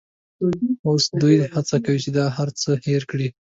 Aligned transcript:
اوس 0.87 1.03
دوی 1.21 1.35
هڅه 1.53 1.75
کوي 1.85 1.99
چې 2.05 2.09
دا 2.17 2.25
هرڅه 2.37 2.69
هېر 2.87 3.01
کړي. 3.11 3.27